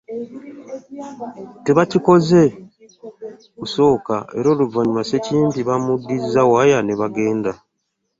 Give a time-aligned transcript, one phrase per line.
[1.65, 7.51] Tebaakikoze okusooka era oluvannyuma Ssekimpi baamuddiza waya ne bagenda